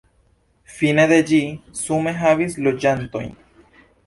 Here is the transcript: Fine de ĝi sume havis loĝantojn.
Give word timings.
Fine 0.77 1.05
de 1.11 1.19
ĝi 1.31 1.41
sume 1.83 2.15
havis 2.23 2.57
loĝantojn. 2.71 3.31